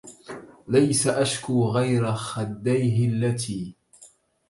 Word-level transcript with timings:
ليس 0.67 1.07
أشكو 1.07 1.65
غير 1.69 2.13
خديه 2.15 3.07
التي 3.07 3.75